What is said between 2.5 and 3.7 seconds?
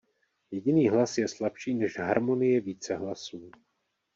více hlasů.